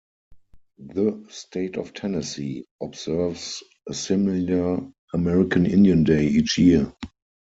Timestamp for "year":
6.57-6.91